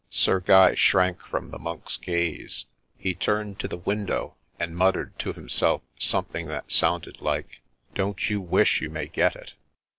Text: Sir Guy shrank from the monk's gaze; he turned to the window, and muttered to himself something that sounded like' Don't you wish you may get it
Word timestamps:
Sir 0.09 0.39
Guy 0.39 0.73
shrank 0.73 1.21
from 1.21 1.51
the 1.51 1.59
monk's 1.59 1.97
gaze; 1.97 2.65
he 2.97 3.13
turned 3.13 3.59
to 3.59 3.67
the 3.67 3.77
window, 3.77 4.33
and 4.59 4.75
muttered 4.75 5.13
to 5.19 5.31
himself 5.31 5.83
something 5.99 6.47
that 6.47 6.71
sounded 6.71 7.21
like' 7.21 7.61
Don't 7.93 8.27
you 8.27 8.41
wish 8.41 8.81
you 8.81 8.89
may 8.89 9.05
get 9.05 9.35
it 9.35 9.53